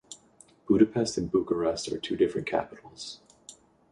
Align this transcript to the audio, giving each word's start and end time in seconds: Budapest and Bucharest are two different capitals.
Budapest 0.65 1.15
and 1.19 1.29
Bucharest 1.31 1.87
are 1.91 1.99
two 1.99 2.15
different 2.17 2.47
capitals. 2.47 3.19